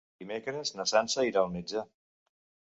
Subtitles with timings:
[0.21, 1.87] Dimecres na Sança irà al metge.